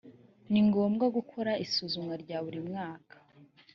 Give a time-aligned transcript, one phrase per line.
[0.51, 3.15] ni ngombwa gukora isuzuma rya buri mwaka